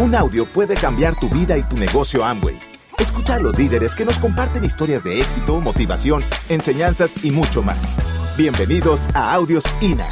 [0.00, 2.58] Un audio puede cambiar tu vida y tu negocio Amway.
[2.98, 7.96] Escucha a los líderes que nos comparten historias de éxito, motivación, enseñanzas y mucho más.
[8.34, 10.08] Bienvenidos a Audios INA.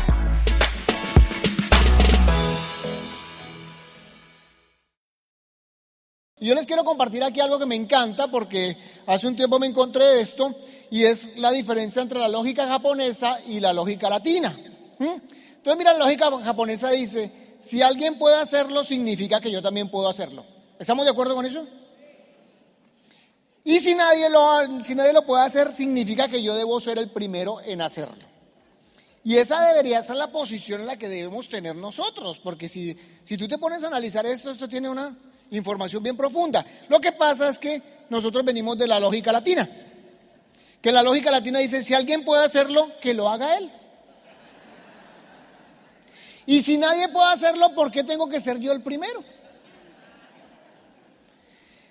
[6.39, 8.77] Yo les quiero compartir aquí algo que me encanta porque
[9.07, 10.55] hace un tiempo me encontré esto
[10.91, 14.55] y es la diferencia entre la lógica japonesa y la lógica latina.
[15.01, 20.09] Entonces, mira, la lógica japonesa dice, si alguien puede hacerlo, significa que yo también puedo
[20.09, 20.45] hacerlo.
[20.79, 21.67] ¿Estamos de acuerdo con eso?
[23.65, 27.11] Y si nadie lo, si nadie lo puede hacer, significa que yo debo ser el
[27.11, 28.25] primero en hacerlo.
[29.25, 33.37] Y esa debería ser la posición en la que debemos tener nosotros, porque si, si
[33.37, 35.15] tú te pones a analizar esto, esto tiene una
[35.51, 36.65] información bien profunda.
[36.89, 39.69] Lo que pasa es que nosotros venimos de la lógica latina,
[40.81, 43.71] que la lógica latina dice, si alguien puede hacerlo, que lo haga él.
[46.51, 49.23] Y si nadie puede hacerlo, ¿por qué tengo que ser yo el primero?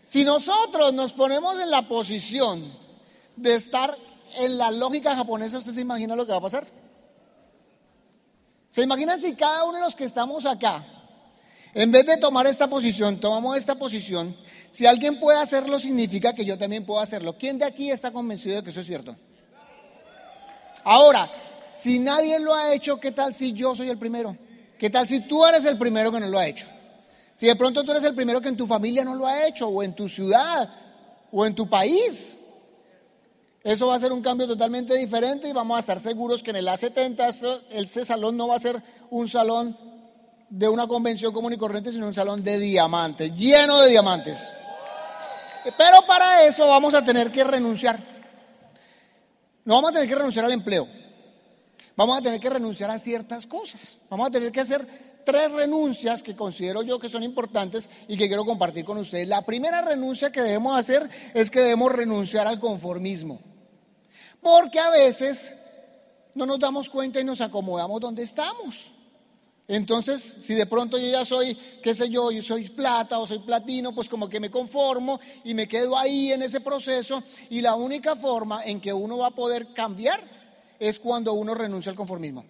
[0.04, 2.66] Si nosotros nos ponemos en la posición
[3.36, 3.96] de estar
[4.38, 6.66] en la lógica japonesa, ¿usted se imagina lo que va a pasar?
[8.68, 10.84] ¿Se imagina si cada uno de los que estamos acá,
[11.76, 14.36] en vez de tomar esta posición, tomamos esta posición?
[14.72, 17.38] Si alguien puede hacerlo, significa que yo también puedo hacerlo.
[17.38, 19.16] ¿Quién de aquí está convencido de que eso es cierto?
[20.84, 21.30] Ahora,
[21.70, 24.36] si nadie lo ha hecho, ¿qué tal si yo soy el primero?
[24.78, 26.68] ¿Qué tal si tú eres el primero que no lo ha hecho?
[27.36, 29.68] Si de pronto tú eres el primero que en tu familia no lo ha hecho,
[29.68, 30.70] o en tu ciudad,
[31.32, 32.40] o en tu país,
[33.64, 36.56] eso va a ser un cambio totalmente diferente y vamos a estar seguros que en
[36.58, 39.78] el A70 ese salón no va a ser un salón
[40.50, 44.54] de una convención común y corriente, sino un salón de diamantes, lleno de diamantes.
[45.78, 48.00] Pero para eso vamos a tener que renunciar.
[49.66, 50.88] No vamos a tener que renunciar al empleo.
[51.98, 53.98] Vamos a tener que renunciar a ciertas cosas.
[54.12, 54.88] Vamos a tener que hacer
[55.26, 59.28] tres renuncias que considero yo que son importantes y que quiero compartir con ustedes.
[59.28, 63.42] La primera renuncia que debemos hacer es que debemos renunciar al conformismo.
[64.42, 65.56] Porque a veces
[66.36, 68.94] no nos damos cuenta y nos acomodamos donde estamos.
[69.68, 73.40] Entonces, si de pronto yo ya soy, qué sé yo, yo soy plata o soy
[73.40, 77.24] platino, pues como que me conformo y me quedo ahí en ese proceso.
[77.50, 80.37] Y la única forma en que uno va a poder cambiar
[80.80, 82.46] es cuando uno renuncia al conformismo.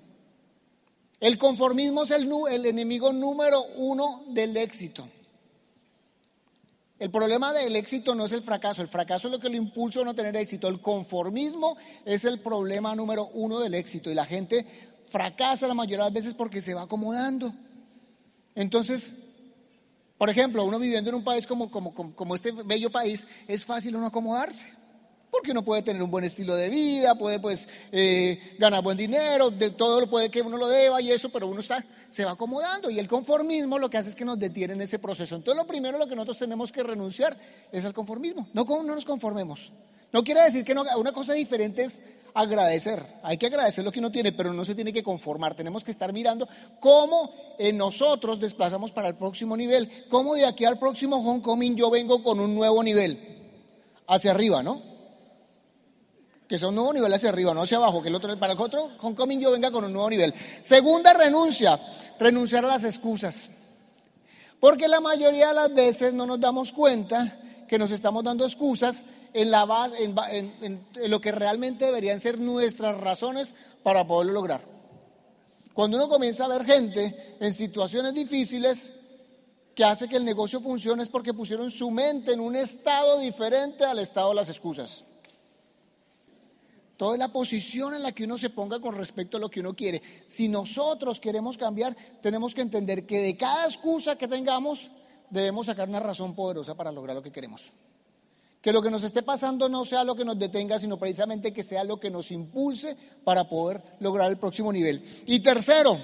[1.19, 5.07] El conformismo es el, enemigo número uno del éxito.
[6.99, 10.01] El problema del éxito no es el fracaso, el fracaso es lo que lo impulsa
[10.01, 10.67] a no tener éxito.
[10.67, 14.65] El conformismo es el problema número uno del éxito y la gente
[15.07, 17.53] fracasa la mayoría de las veces porque se va acomodando.
[18.55, 19.15] Entonces,
[20.17, 24.07] por ejemplo, uno viviendo en un país como, como este bello país, es fácil uno
[24.07, 24.67] acomodarse.
[25.37, 29.51] Porque uno puede tener un buen estilo de vida, puede pues eh, ganar buen dinero,
[29.51, 32.31] de todo lo puede que uno lo deba y eso, pero uno está, se va
[32.31, 35.35] acomodando y el conformismo lo que hace es que nos detiene en ese proceso.
[35.35, 37.37] Entonces lo primero lo que nosotros tenemos que renunciar
[37.71, 38.47] es al conformismo.
[38.53, 39.71] No, no nos conformemos.
[40.11, 42.01] No quiere decir que no, una cosa diferente es
[42.33, 43.03] agradecer.
[43.23, 45.53] Hay que agradecer lo que uno tiene, pero no se tiene que conformar.
[45.53, 46.47] Tenemos que estar mirando
[46.79, 47.31] cómo
[47.73, 50.05] nosotros desplazamos para el próximo nivel.
[50.09, 53.19] Cómo de aquí al próximo homecoming yo vengo con un nuevo nivel.
[54.07, 54.86] Hacia arriba, ¿no?
[56.47, 58.59] Que sea un nuevo nivel hacia arriba, no hacia abajo, que el otro, para el
[58.59, 60.33] otro homecoming yo venga con un nuevo nivel.
[60.61, 61.79] Segunda renuncia,
[62.19, 63.51] renunciar a las excusas.
[64.59, 69.03] Porque la mayoría de las veces no nos damos cuenta que nos estamos dando excusas
[69.33, 73.53] en, la base, en, lo que realmente deberían ser nuestras razones
[73.83, 74.61] para poderlo lograr.
[75.73, 78.93] Cuando uno comienza a ver gente en situaciones difíciles
[79.75, 83.85] que hace que el negocio funcione es porque pusieron su mente en un estado diferente
[83.85, 85.03] al estado de las excusas.
[86.97, 89.75] Toda la posición en la que uno se ponga con respecto a lo que uno
[89.75, 90.01] quiere.
[90.25, 94.89] Si nosotros queremos cambiar, tenemos que entender que de cada excusa que tengamos,
[95.29, 97.71] debemos sacar una razón poderosa para lograr lo que queremos.
[98.61, 101.63] Que lo que nos esté pasando no sea lo que nos detenga, sino precisamente que
[101.63, 105.03] sea lo que nos impulse para poder lograr el próximo nivel.
[105.27, 105.97] Y tercero,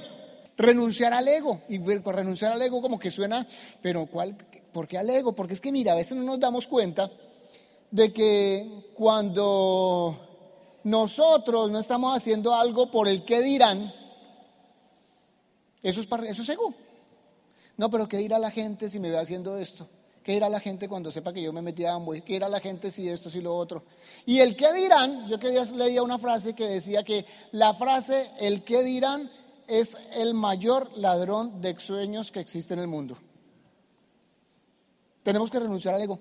[0.57, 1.61] renunciar al ego.
[1.69, 3.47] Y renunciar al ego como que suena,
[3.81, 4.37] pero ¿cuál?
[4.71, 5.33] ¿por qué al ego?
[5.33, 7.09] Porque es que mira, a veces no nos damos cuenta
[7.91, 10.32] de que cuando
[10.83, 13.93] nosotros no estamos haciendo algo por el que dirán,
[15.81, 16.73] eso es, eso es ego.
[17.77, 19.87] No, pero ¿qué dirá la gente si me ve haciendo esto?
[20.23, 22.21] ¿Qué dirá la gente cuando sepa que yo me metí a Amway?
[22.21, 23.83] ¿Qué dirá la gente si esto, si lo otro?
[24.25, 28.63] Y el que dirán, yo que leía una frase que decía que la frase el
[28.63, 29.29] que dirán
[29.67, 33.17] es el mayor ladrón de sueños que existe en el mundo.
[35.23, 36.19] Tenemos que renunciar al ego.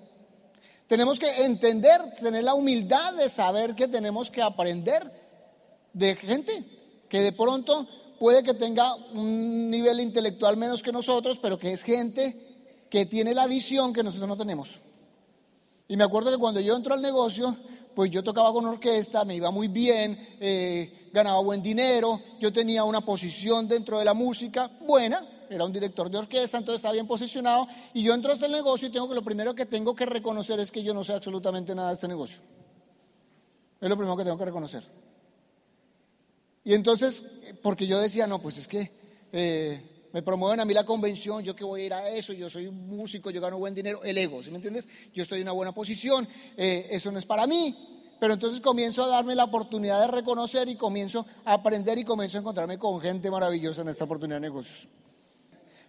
[0.87, 5.11] Tenemos que entender, tener la humildad de saber que tenemos que aprender
[5.93, 6.63] de gente
[7.07, 7.87] que de pronto
[8.19, 12.35] puede que tenga un nivel intelectual menos que nosotros, pero que es gente
[12.89, 14.81] que tiene la visión que nosotros no tenemos.
[15.87, 17.55] Y me acuerdo que cuando yo entro al negocio,
[17.93, 22.83] pues yo tocaba con orquesta, me iba muy bien, eh, ganaba buen dinero, yo tenía
[22.83, 27.07] una posición dentro de la música buena, era un director de orquesta, entonces estaba bien
[27.07, 30.05] posicionado, y yo entro a este negocio y tengo que lo primero que tengo que
[30.05, 32.41] reconocer es que yo no sé absolutamente nada de este negocio.
[33.79, 34.83] Es lo primero que tengo que reconocer.
[36.63, 38.89] Y entonces, porque yo decía, no, pues es que
[39.33, 39.81] eh,
[40.13, 42.67] me promueven a mí la convención, yo que voy a ir a eso, yo soy
[42.67, 44.87] un músico, yo gano buen dinero, el ego, ¿sí me entiendes?
[45.13, 47.75] Yo estoy en una buena posición, eh, eso no es para mí.
[48.19, 52.37] Pero entonces comienzo a darme la oportunidad de reconocer y comienzo a aprender y comienzo
[52.37, 54.87] a encontrarme con gente maravillosa en esta oportunidad de negocios.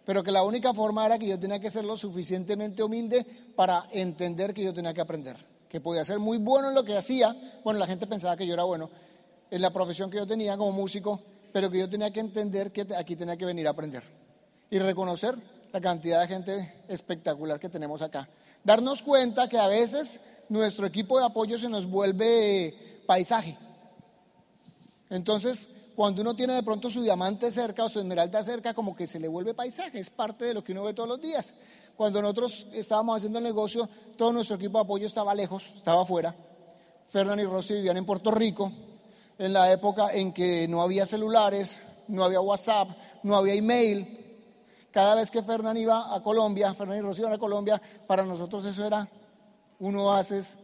[0.04, 3.24] Pero que la única forma era que yo tenía que ser lo suficientemente humilde
[3.56, 5.36] para entender que yo tenía que aprender,
[5.68, 7.34] que podía ser muy bueno en lo que hacía.
[7.64, 8.90] Bueno, la gente pensaba que yo era bueno
[9.50, 11.20] en la profesión que yo tenía como músico,
[11.52, 14.02] pero que yo tenía que entender que aquí tenía que venir a aprender
[14.70, 15.36] y reconocer
[15.72, 18.28] la cantidad de gente espectacular que tenemos acá.
[18.64, 22.74] Darnos cuenta que a veces nuestro equipo de apoyo se nos vuelve
[23.06, 23.56] paisaje.
[25.10, 29.06] Entonces, cuando uno tiene de pronto su diamante cerca o su esmeralda cerca, como que
[29.06, 31.54] se le vuelve paisaje, es parte de lo que uno ve todos los días.
[31.96, 36.34] Cuando nosotros estábamos haciendo el negocio, todo nuestro equipo de apoyo estaba lejos, estaba afuera.
[37.06, 38.72] Fernán y Rosy vivían en Puerto Rico,
[39.38, 42.88] en la época en que no había celulares, no había WhatsApp,
[43.22, 44.20] no había email.
[44.90, 48.64] Cada vez que Fernán iba a Colombia, Fernán y Rocío iban a Colombia, para nosotros
[48.64, 49.08] eso era
[49.78, 50.58] un oasis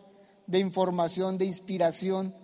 [0.47, 2.35] de información, de inspiración,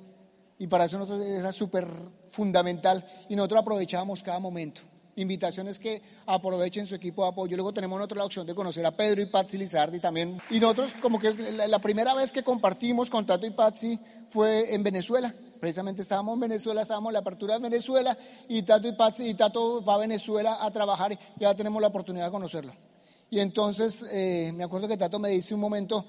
[0.59, 1.87] y para eso nosotros era súper
[2.29, 4.83] fundamental, y nosotros aprovechábamos cada momento.
[5.19, 7.57] Invitaciones que aprovechen su equipo de apoyo.
[7.57, 10.39] Luego tenemos otra la opción de conocer a Pedro y Patsy Lizardi también.
[10.51, 14.83] Y nosotros, como que la, primera vez que compartimos con Tato y Patsy fue en
[14.83, 15.33] Venezuela.
[15.59, 19.35] Precisamente estábamos en Venezuela, estábamos en la apertura de Venezuela y Tato y Patsy y
[19.35, 22.75] Tato va a Venezuela a trabajar y ya tenemos la oportunidad de conocerlo.
[23.31, 26.05] Y entonces eh, me acuerdo que Tato me dice un momento,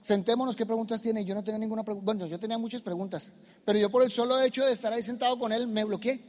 [0.00, 1.24] sentémonos, ¿qué preguntas tiene?
[1.24, 2.04] Yo no tenía ninguna pregunta.
[2.04, 3.32] Bueno, yo tenía muchas preguntas,
[3.64, 6.20] pero yo por el solo hecho de estar ahí sentado con él me bloqueé.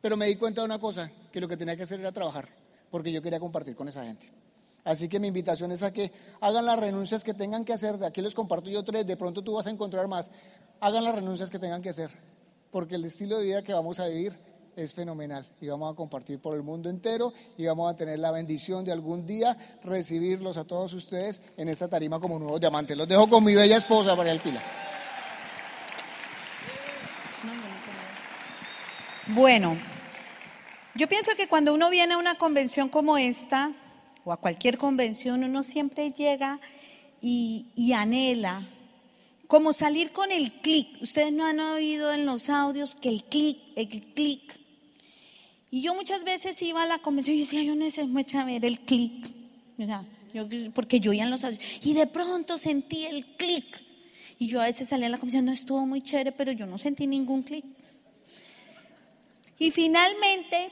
[0.00, 2.48] Pero me di cuenta de una cosa, que lo que tenía que hacer era trabajar,
[2.90, 4.30] porque yo quería compartir con esa gente.
[4.84, 6.10] Así que mi invitación es a que
[6.40, 7.98] hagan las renuncias que tengan que hacer.
[7.98, 10.30] De aquí les comparto yo tres, de pronto tú vas a encontrar más.
[10.80, 12.10] Hagan las renuncias que tengan que hacer,
[12.70, 14.38] porque el estilo de vida que vamos a vivir
[14.76, 18.30] es fenomenal y vamos a compartir por el mundo entero y vamos a tener la
[18.30, 22.96] bendición de algún día recibirlos a todos ustedes en esta tarima como nuevos diamantes.
[22.96, 24.62] Los dejo con mi bella esposa, María del Pilar.
[29.28, 29.76] Bueno,
[30.94, 33.72] yo pienso que cuando uno viene a una convención como esta,
[34.24, 36.60] o a cualquier convención, uno siempre llega
[37.20, 38.68] y, anhela
[39.48, 40.86] como salir con el clic.
[41.00, 44.56] Ustedes no han oído en los audios que el clic, el clic.
[45.70, 49.26] Y yo muchas veces iba a la convención y decía, yo necesito ver el clic.
[50.74, 51.62] porque yo iba en los audios.
[51.82, 53.64] Y de pronto sentí el clic.
[54.38, 56.78] Y yo a veces salía a la convención, no estuvo muy chévere, pero yo no
[56.78, 57.64] sentí ningún clic.
[59.58, 60.70] Y finalmente,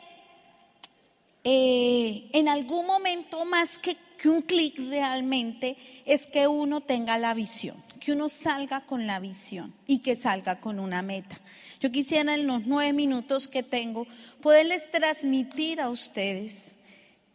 [1.43, 7.35] eh, en algún momento más que, que un clic realmente, es que uno tenga la
[7.35, 11.39] visión, que uno salga con la visión y que salga con una meta.
[11.81, 14.07] Yo quisiera en los nueve minutos que tengo
[14.41, 16.77] poderles transmitir a ustedes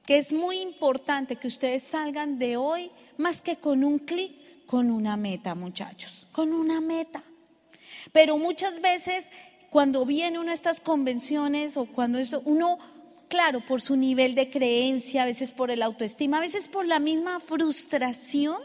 [0.05, 4.89] que es muy importante que ustedes salgan de hoy más que con un clic, con
[4.89, 7.23] una meta, muchachos, con una meta.
[8.11, 9.31] Pero muchas veces
[9.69, 12.79] cuando viene uno a estas convenciones o cuando eso, uno,
[13.27, 16.99] claro, por su nivel de creencia, a veces por el autoestima, a veces por la
[16.99, 18.59] misma frustración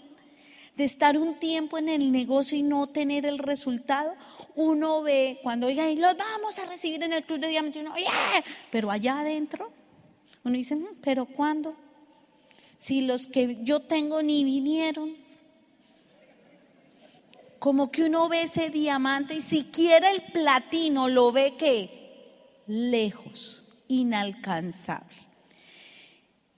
[0.76, 4.14] de estar un tiempo en el negocio y no tener el resultado,
[4.54, 7.94] uno ve cuando, oiga, y los vamos a recibir en el Club de Diamante, uno,
[8.70, 9.72] pero allá adentro,
[10.44, 11.74] uno dice, mm, pero ¿cuándo?
[12.76, 15.16] Si los que yo tengo ni vinieron,
[17.58, 25.16] como que uno ve ese diamante y siquiera el platino lo ve que lejos, inalcanzable.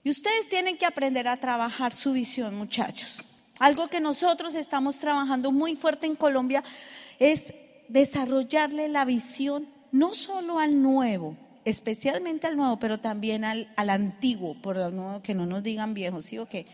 [0.03, 3.28] Y ustedes tienen que aprender a trabajar su visión, muchachos.
[3.59, 6.63] Algo que nosotros estamos trabajando muy fuerte en Colombia
[7.19, 7.53] es
[7.89, 11.35] desarrollarle la visión no solo al nuevo,
[11.65, 16.37] especialmente al nuevo, pero también al, antiguo, por nuevo que no nos digan viejos, ¿sí
[16.37, 16.65] o qué?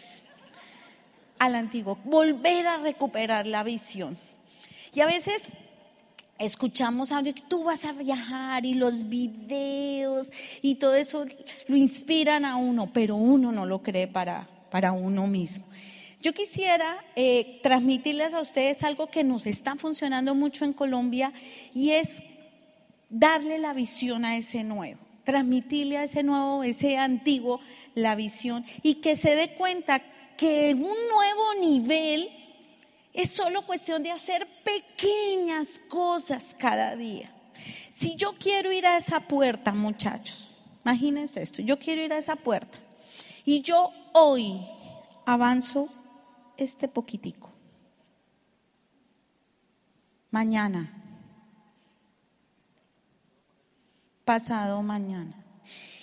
[1.40, 4.18] al antiguo, volver a recuperar la visión.
[4.94, 5.54] Y a veces
[6.38, 11.26] escuchamos audio que tú vas a viajar y los videos y todo eso
[11.68, 15.66] lo inspiran a uno, pero uno no lo cree para, para uno mismo.
[16.26, 21.32] Yo quisiera eh, transmitirles a ustedes algo que nos está funcionando mucho en Colombia
[21.72, 22.24] y es
[23.12, 25.00] darle la visión a ese nuevo.
[25.24, 27.60] transmitirle a ese nuevo, ese antiguo,
[27.94, 30.02] la visión y que se dé cuenta
[30.36, 32.28] que un nuevo nivel
[33.14, 37.32] es solo cuestión de hacer pequeñas cosas cada día.
[37.92, 42.36] Si yo quiero ir a esa puerta, muchachos, imagínense esto, yo quiero ir a esa
[42.36, 42.80] puerta
[43.46, 44.60] y yo hoy
[45.28, 45.88] avanzo
[46.58, 47.52] este poquitico.
[50.32, 50.92] Mañana,
[54.26, 55.46] pasado mañana.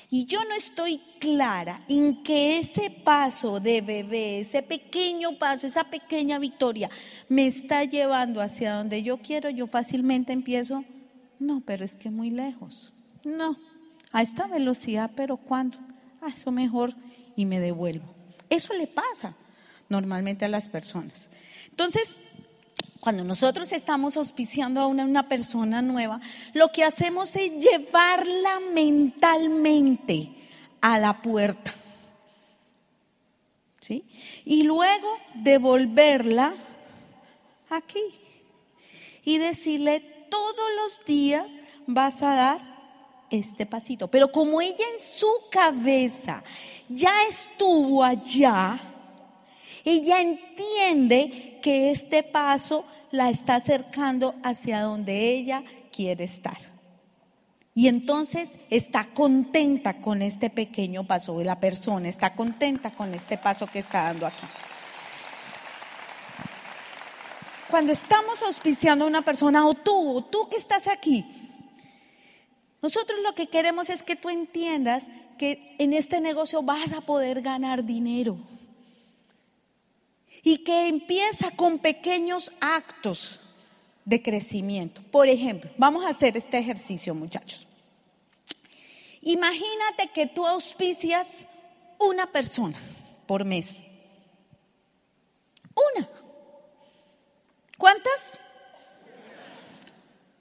[0.09, 5.85] Y yo no estoy clara en que ese paso de bebé, ese pequeño paso, esa
[5.85, 6.91] pequeña victoria
[7.31, 10.85] me está llevando hacia donde yo quiero, yo fácilmente empiezo,
[11.39, 12.93] no, pero es que muy lejos.
[13.25, 13.57] No,
[14.13, 15.79] a esta velocidad, pero ¿cuándo?
[16.21, 16.95] Ah, eso mejor
[17.35, 18.15] y me devuelvo.
[18.51, 19.35] Eso le pasa
[19.93, 21.29] normalmente a las personas.
[21.71, 22.17] Entonces,
[23.01, 26.21] cuando nosotros estamos auspiciando a una, persona nueva,
[26.55, 30.29] lo que hacemos es llevarla mentalmente
[30.81, 31.75] a la puerta.
[33.81, 34.05] ¿Sí?
[34.45, 36.55] Y luego devolverla
[37.71, 38.03] aquí.
[39.25, 41.51] Y decirle, todos los días
[41.87, 42.73] vas a dar
[43.31, 44.09] este pasito.
[44.09, 46.45] Pero como ella en su cabeza
[46.89, 48.92] ya estuvo allá,
[49.85, 56.59] ella entiende que este paso la está acercando hacia donde ella quiere estar.
[57.75, 63.39] Y entonces está contenta con este pequeño paso, de la persona está contenta con este
[63.39, 64.47] paso que está dando aquí.
[67.71, 71.25] Cuando estamos auspiciando a una persona, o tú, o tú que estás aquí,
[72.83, 75.05] nosotros lo que queremos es que tú entiendas
[75.39, 78.37] que en este negocio vas a poder ganar dinero
[80.43, 83.41] y que empieza con pequeños actos
[84.05, 85.01] de crecimiento.
[85.11, 87.67] Por ejemplo, vamos a hacer este ejercicio, muchachos.
[89.21, 91.47] Imagínate que tú auspicias
[92.01, 92.77] una persona
[93.27, 93.87] por mes.
[95.97, 96.09] Una.
[97.79, 98.39] ¿Cuántas?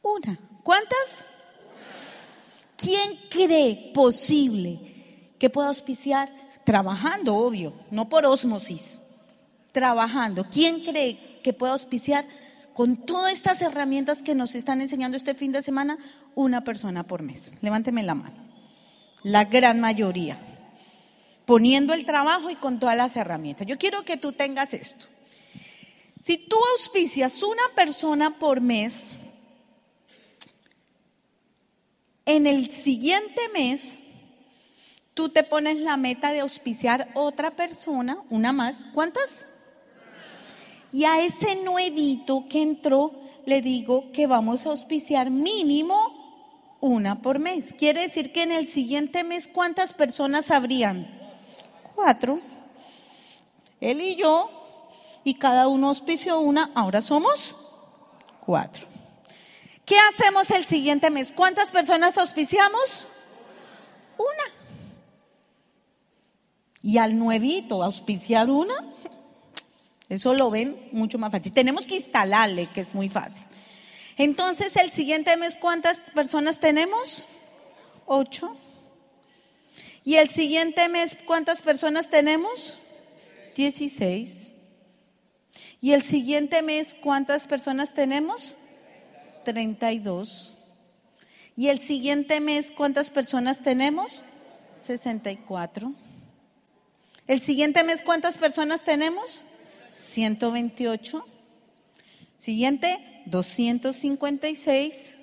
[0.01, 0.39] Una.
[0.63, 1.25] ¿Cuántas?
[2.75, 4.79] ¿Quién cree posible
[5.37, 6.33] que pueda auspiciar?
[6.65, 9.00] Trabajando, obvio, no por osmosis
[9.71, 10.45] trabajando.
[10.49, 12.25] ¿Quién cree que puede auspiciar
[12.73, 15.97] con todas estas herramientas que nos están enseñando este fin de semana?
[16.35, 17.53] Una persona por mes.
[17.61, 18.35] Levánteme la mano.
[19.23, 20.37] La gran mayoría.
[21.45, 23.67] Poniendo el trabajo y con todas las herramientas.
[23.67, 25.05] Yo quiero que tú tengas esto.
[26.19, 29.09] Si tú auspicias una persona por mes,
[32.25, 33.99] en el siguiente mes
[35.13, 38.85] tú te pones la meta de auspiciar otra persona, una más.
[38.93, 39.45] ¿Cuántas?
[40.93, 43.13] Y a ese nuevito que entró
[43.45, 46.21] le digo que vamos a auspiciar mínimo
[46.79, 47.73] una por mes.
[47.73, 51.07] Quiere decir que en el siguiente mes, ¿cuántas personas habrían?
[51.95, 52.39] Cuatro.
[53.79, 54.49] Él y yo,
[55.23, 57.55] y cada uno auspició una, ahora somos
[58.39, 58.85] cuatro.
[59.85, 61.31] ¿Qué hacemos el siguiente mes?
[61.31, 63.07] ¿Cuántas personas auspiciamos?
[64.17, 64.61] Una.
[66.83, 68.73] Y al nuevito auspiciar una,
[70.15, 71.53] eso lo ven mucho más fácil.
[71.53, 73.43] Tenemos que instalarle, que es muy fácil.
[74.17, 77.25] Entonces, el siguiente mes, ¿cuántas personas tenemos?
[78.05, 78.55] Ocho.
[80.03, 82.77] ¿Y el siguiente mes, cuántas personas tenemos?
[83.55, 84.51] Dieciséis.
[85.79, 88.57] ¿Y el siguiente mes, cuántas personas tenemos?
[89.45, 90.57] Treinta y dos.
[91.55, 94.25] ¿Y el siguiente mes, cuántas personas tenemos?
[94.75, 95.93] Sesenta y cuatro.
[97.27, 99.45] ¿El siguiente mes, cuántas personas tenemos?
[99.91, 101.25] 128.
[102.37, 105.15] Siguiente, 256,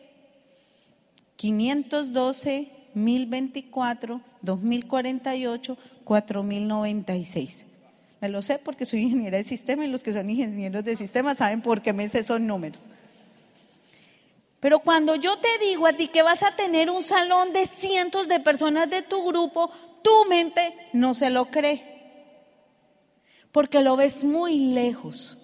[1.37, 7.67] 512, 1024, 2048, 4096.
[8.21, 11.35] Me lo sé porque soy ingeniera de sistema y los que son ingenieros de sistema
[11.35, 12.81] saben por qué me sé esos números.
[14.61, 18.27] Pero cuando yo te digo a ti que vas a tener un salón de cientos
[18.27, 19.71] de personas de tu grupo,
[20.03, 21.98] tu mente no se lo cree
[23.53, 25.39] porque lo ves muy lejos.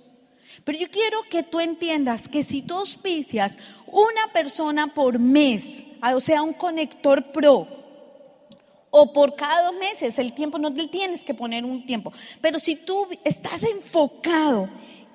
[0.65, 6.21] Pero yo quiero que tú entiendas que si tú auspicias una persona por mes, o
[6.21, 7.67] sea, un conector pro,
[8.91, 12.59] o por cada dos meses, el tiempo no te tienes que poner un tiempo, pero
[12.59, 14.69] si tú estás enfocado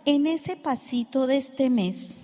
[0.06, 2.18] en ese pasito de este mes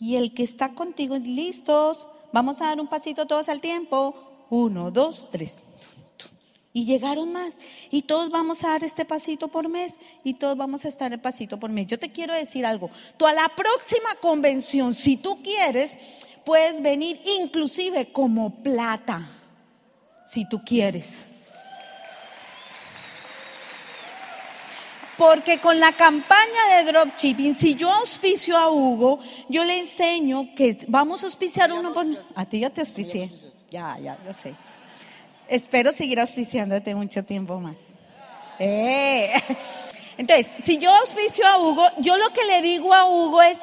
[0.00, 4.90] y el que está contigo, listos, vamos a dar un pasito todos al tiempo, uno,
[4.90, 5.60] dos, tres.
[6.72, 7.58] Y llegaron más.
[7.90, 10.00] Y todos vamos a dar este pasito por mes.
[10.24, 11.86] Y todos vamos a estar el pasito por mes.
[11.86, 12.90] Yo te quiero decir algo.
[13.16, 15.98] Tú a la próxima convención, si tú quieres,
[16.44, 19.28] puedes venir inclusive como plata.
[20.24, 21.28] si tú quieres.
[25.18, 30.78] Porque con la campaña de dropshipping, si yo auspicio a Hugo, yo le enseño que
[30.88, 32.06] vamos a auspiciar uno por...
[32.34, 33.30] A ti ya te auspicié.
[33.70, 34.54] Ya, ya, yo sé.
[35.48, 37.78] Espero seguir auspiciándote mucho tiempo más.
[38.58, 39.30] Eh.
[40.18, 43.58] Entonces, si yo auspicio a Hugo, yo lo que le digo a Hugo es,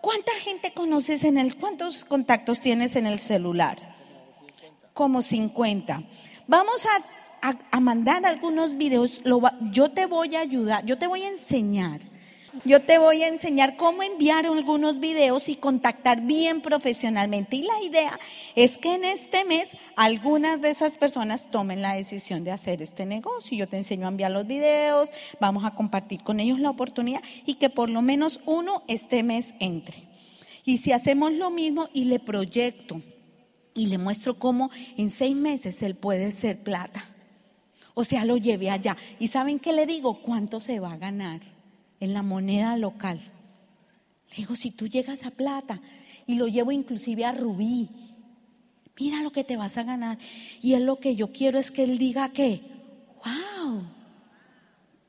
[0.00, 3.78] ¿cuánta gente conoces en el, cuántos contactos tienes en el celular?
[4.92, 6.02] Como 50.
[6.46, 6.86] Vamos
[7.42, 11.28] a, a mandar algunos videos, lo yo te voy a ayudar, yo te voy a
[11.28, 12.00] enseñar
[12.64, 17.56] yo te voy a enseñar cómo enviar algunos videos y contactar bien profesionalmente.
[17.56, 18.18] Y la idea
[18.54, 23.06] es que en este mes algunas de esas personas tomen la decisión de hacer este
[23.06, 23.56] negocio.
[23.56, 27.54] Yo te enseño a enviar los videos, vamos a compartir con ellos la oportunidad y
[27.54, 30.04] que por lo menos uno este mes entre.
[30.64, 33.02] Y si hacemos lo mismo y le proyecto
[33.74, 37.04] y le muestro cómo en seis meses él puede ser plata.
[37.94, 38.96] O sea, lo lleve allá.
[39.18, 40.20] ¿Y saben qué le digo?
[40.20, 41.53] ¿Cuánto se va a ganar?
[42.04, 43.20] En la moneda local.
[44.30, 45.80] Le digo, si tú llegas a plata
[46.26, 47.88] y lo llevo inclusive a rubí,
[48.98, 50.18] mira lo que te vas a ganar.
[50.62, 52.60] Y él lo que yo quiero es que él diga que,
[53.24, 53.82] wow,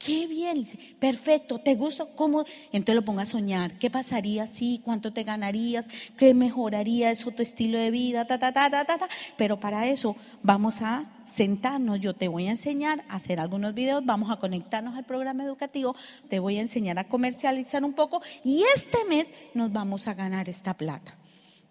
[0.05, 0.67] Qué bien,
[0.99, 2.05] perfecto, ¿te gusta?
[2.15, 2.45] ¿Cómo?
[2.71, 3.79] Entonces lo ponga a soñar.
[3.79, 4.79] ¿Qué pasaría si?
[4.85, 5.87] ¿Cuánto te ganarías?
[6.15, 8.27] ¿Qué mejoraría eso tu estilo de vida?
[8.27, 11.99] Ta, ta, ta, ta, ta, Pero para eso vamos a sentarnos.
[12.01, 15.95] Yo te voy a enseñar a hacer algunos videos, vamos a conectarnos al programa educativo,
[16.29, 20.49] te voy a enseñar a comercializar un poco y este mes nos vamos a ganar
[20.49, 21.15] esta plata.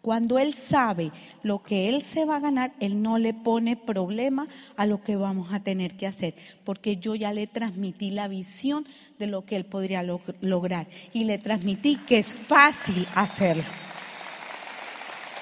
[0.04, 4.46] Cuando Él sabe lo que Él se va a ganar, Él no le pone problema
[4.76, 8.86] a lo que vamos a tener que hacer, porque yo ya le transmití la visión
[9.18, 13.64] de lo que Él podría lograr y le transmití que es fácil hacerlo.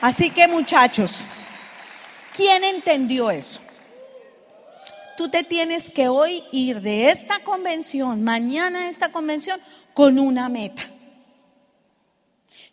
[0.01, 1.25] Así que muchachos,
[2.33, 3.61] ¿quién entendió eso?
[5.17, 9.61] Tú te tienes que hoy ir de esta convención, mañana de esta convención,
[9.93, 10.92] con una meta.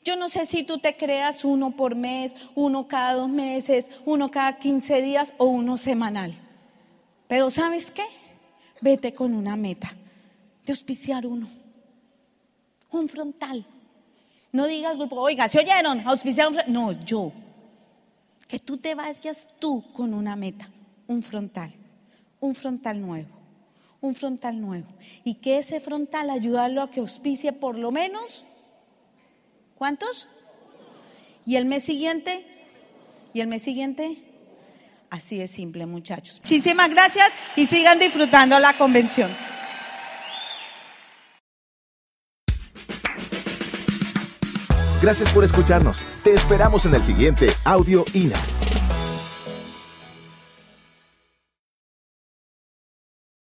[0.04, 4.32] Yo no sé si tú te creas uno por mes, uno cada dos meses, uno
[4.32, 6.34] cada 15 días o uno semanal.
[7.28, 8.06] Pero ¿sabes qué?
[8.82, 9.94] Vete con una meta
[10.66, 11.50] de auspiciar uno.
[12.92, 13.66] Un frontal.
[14.52, 16.08] No diga al grupo, oiga, ¿se oyeron?
[16.08, 16.74] Auspiciar un frontal.
[16.74, 17.32] No, yo.
[18.48, 20.72] Que tú te vayas tú con una meta,
[21.08, 21.72] un frontal,
[22.40, 23.30] un frontal nuevo,
[24.02, 24.88] un frontal nuevo.
[25.24, 28.46] Y que ese frontal ayudarlo a que auspicie por lo menos
[29.80, 30.28] ¿Cuántos?
[31.46, 32.46] ¿Y el mes siguiente?
[33.34, 34.22] ¿Y el mes siguiente?
[35.10, 36.42] Así es simple, muchachos.
[36.42, 39.32] Muchísimas gracias y sigan disfrutando la convención.
[45.02, 46.06] Gracias por escucharnos.
[46.26, 48.59] Te esperamos en el siguiente Audio INA.